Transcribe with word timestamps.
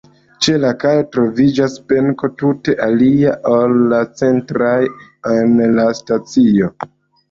Ĉe 0.45 0.53
la 0.61 0.69
kajo 0.83 1.25
situas 1.39 1.75
benko, 1.93 2.31
tute 2.41 2.77
alia, 2.87 3.37
ol 3.59 3.79
la 3.95 4.03
ceteraj 4.25 4.77
en 5.39 5.67
la 5.81 5.91
stacio. 6.05 6.77